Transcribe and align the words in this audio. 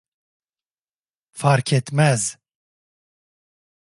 Fark 1.41 1.71
etmez. 1.77 2.37